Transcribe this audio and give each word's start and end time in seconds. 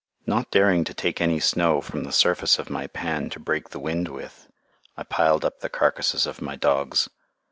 Not 0.25 0.49
daring 0.49 0.83
to 0.85 0.95
take 0.95 1.21
any 1.21 1.39
snow 1.39 1.79
from 1.79 2.05
the 2.05 2.11
surface 2.11 2.57
of 2.57 2.71
my 2.71 2.87
pan 2.87 3.29
to 3.29 3.39
break 3.39 3.69
the 3.69 3.77
wind 3.77 4.07
with, 4.07 4.47
I 4.97 5.03
piled 5.03 5.45
up 5.45 5.59
the 5.59 5.69
carcasses 5.69 6.25
of 6.25 6.41
my 6.41 6.55
dogs. 6.55 7.07